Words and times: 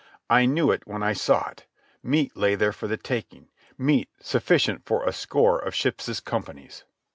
I 0.31 0.47
knew 0.47 0.71
it 0.71 0.87
when 0.87 1.03
I 1.03 1.13
saw 1.13 1.49
it—meat 1.51 2.35
lay 2.35 2.55
there 2.55 2.73
for 2.73 2.87
the 2.87 2.97
taking, 2.97 3.49
meat 3.77 4.09
sufficient 4.19 4.83
for 4.83 5.05
a 5.05 5.13
score 5.13 5.59
of 5.59 5.75
ships' 5.75 6.19
companies. 6.21 6.83